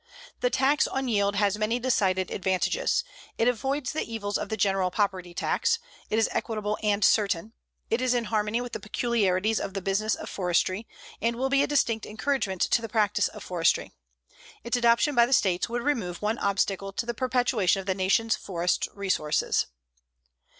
The 0.39 0.49
tax 0.49 0.87
on 0.87 1.07
yield 1.07 1.35
has 1.35 1.59
many 1.59 1.77
decided 1.77 2.31
advantages. 2.31 3.03
It 3.37 3.47
avoids 3.47 3.91
the 3.93 4.01
evils 4.01 4.35
of 4.35 4.49
the 4.49 4.57
general 4.57 4.89
property 4.89 5.35
tax. 5.35 5.77
It 6.09 6.17
is 6.17 6.27
equitable 6.31 6.79
and 6.81 7.05
certain. 7.05 7.53
It 7.91 8.01
is 8.01 8.15
in 8.15 8.23
harmony 8.23 8.61
with 8.61 8.71
the 8.73 8.79
peculiarities 8.79 9.59
of 9.59 9.75
the 9.75 9.81
business 9.83 10.15
of 10.15 10.27
forestry, 10.27 10.87
and 11.21 11.35
will 11.35 11.49
be 11.51 11.61
a 11.61 11.67
distinct 11.67 12.07
encouragement 12.07 12.61
to 12.61 12.81
the 12.81 12.89
practice 12.89 13.27
of 13.27 13.43
forestry. 13.43 13.91
Its 14.63 14.75
adoption 14.75 15.13
by 15.13 15.27
the 15.27 15.33
States 15.33 15.69
would 15.69 15.83
remove 15.83 16.19
one 16.23 16.39
obstacle 16.39 16.91
to 16.93 17.05
the 17.05 17.13
perpetuation 17.13 17.79
of 17.79 17.85
the 17.85 17.93
nation's 17.93 18.35
forest 18.35 18.87
resources. 18.95 19.67